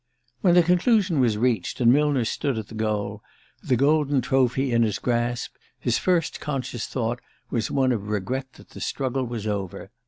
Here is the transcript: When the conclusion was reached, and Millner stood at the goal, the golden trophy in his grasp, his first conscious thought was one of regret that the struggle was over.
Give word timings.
When 0.39 0.55
the 0.55 0.63
conclusion 0.63 1.19
was 1.19 1.37
reached, 1.37 1.79
and 1.79 1.93
Millner 1.93 2.25
stood 2.25 2.57
at 2.57 2.69
the 2.69 2.73
goal, 2.73 3.21
the 3.61 3.75
golden 3.75 4.21
trophy 4.21 4.71
in 4.71 4.81
his 4.81 4.97
grasp, 4.97 5.53
his 5.77 5.99
first 5.99 6.39
conscious 6.39 6.87
thought 6.87 7.19
was 7.51 7.69
one 7.69 7.91
of 7.91 8.09
regret 8.09 8.53
that 8.53 8.69
the 8.71 8.81
struggle 8.81 9.25
was 9.25 9.45
over. 9.45 9.91